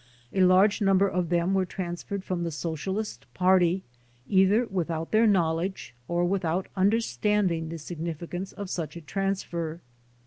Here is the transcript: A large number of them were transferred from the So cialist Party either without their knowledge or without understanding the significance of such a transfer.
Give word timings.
A 0.33 0.41
large 0.41 0.81
number 0.81 1.07
of 1.07 1.29
them 1.29 1.53
were 1.53 1.63
transferred 1.63 2.23
from 2.23 2.43
the 2.43 2.49
So 2.49 2.75
cialist 2.75 3.19
Party 3.35 3.83
either 4.27 4.65
without 4.65 5.11
their 5.11 5.27
knowledge 5.27 5.93
or 6.07 6.25
without 6.25 6.65
understanding 6.75 7.69
the 7.69 7.77
significance 7.77 8.51
of 8.51 8.67
such 8.67 8.95
a 8.97 9.01
transfer. 9.01 9.79